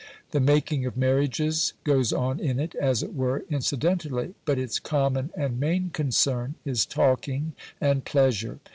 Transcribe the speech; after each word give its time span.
The 0.31 0.39
making 0.39 0.83
of 0.87 0.97
marriages 0.97 1.73
goes 1.83 2.11
on 2.11 2.39
in 2.39 2.59
it, 2.59 2.73
as 2.73 3.03
it 3.03 3.13
were, 3.13 3.45
incidentally, 3.51 4.33
but 4.45 4.57
its 4.57 4.79
common 4.79 5.29
and 5.37 5.59
main 5.59 5.91
concern 5.91 6.55
is 6.65 6.87
talking 6.87 7.53
and 7.79 8.03
pleasure. 8.03 8.57